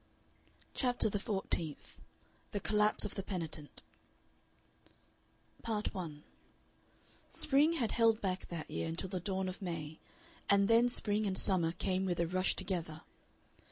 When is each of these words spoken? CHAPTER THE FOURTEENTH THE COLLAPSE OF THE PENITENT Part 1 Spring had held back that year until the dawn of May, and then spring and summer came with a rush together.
CHAPTER 0.73 1.11
THE 1.11 1.19
FOURTEENTH 1.19 2.01
THE 2.53 2.59
COLLAPSE 2.59 3.05
OF 3.05 3.13
THE 3.13 3.21
PENITENT 3.21 3.83
Part 5.61 5.93
1 5.93 6.23
Spring 7.29 7.73
had 7.73 7.91
held 7.91 8.19
back 8.19 8.47
that 8.47 8.71
year 8.71 8.87
until 8.87 9.09
the 9.09 9.19
dawn 9.19 9.47
of 9.47 9.61
May, 9.61 9.99
and 10.49 10.67
then 10.67 10.89
spring 10.89 11.27
and 11.27 11.37
summer 11.37 11.73
came 11.73 12.05
with 12.05 12.19
a 12.19 12.25
rush 12.25 12.55
together. 12.55 13.01